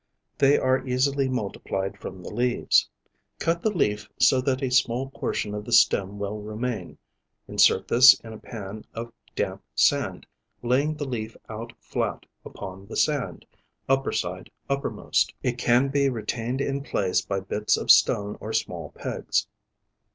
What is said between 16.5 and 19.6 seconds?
in place by bits of stone or small pegs.